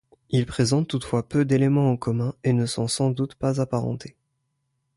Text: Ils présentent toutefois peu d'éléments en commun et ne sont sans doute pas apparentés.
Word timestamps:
Ils 0.31 0.47
présentent 0.47 0.87
toutefois 0.87 1.29
peu 1.29 1.45
d'éléments 1.45 1.91
en 1.91 1.95
commun 1.95 2.33
et 2.43 2.53
ne 2.53 2.65
sont 2.65 2.87
sans 2.87 3.11
doute 3.11 3.35
pas 3.35 3.61
apparentés. 3.61 4.15